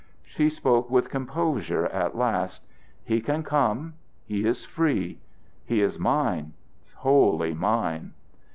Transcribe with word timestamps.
She 0.23 0.49
spoke 0.49 0.89
with 0.89 1.11
composure 1.11 1.85
at 1.85 2.17
last: 2.17 2.65
"He 3.03 3.21
can 3.21 3.43
come. 3.43 3.93
He 4.25 4.43
is 4.47 4.65
free. 4.65 5.19
He 5.63 5.83
is 5.83 5.99
mine 5.99 6.53
wholly 6.95 7.53
mine." 7.53 8.13